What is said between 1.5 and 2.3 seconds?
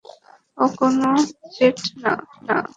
Jet না।